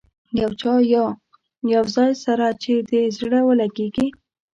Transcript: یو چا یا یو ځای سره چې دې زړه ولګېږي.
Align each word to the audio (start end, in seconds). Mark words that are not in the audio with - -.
یو 0.41 0.51
چا 0.61 0.73
یا 0.93 1.05
یو 1.73 1.85
ځای 1.95 2.11
سره 2.25 2.45
چې 2.63 2.73
دې 2.89 3.01
زړه 3.17 3.39
ولګېږي. 3.47 4.07